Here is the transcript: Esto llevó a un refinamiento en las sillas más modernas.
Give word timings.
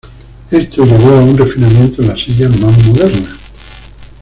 Esto 0.49 0.83
llevó 0.83 1.09
a 1.09 1.19
un 1.23 1.37
refinamiento 1.37 2.01
en 2.01 2.07
las 2.07 2.19
sillas 2.19 2.59
más 2.59 2.75
modernas. 2.87 3.37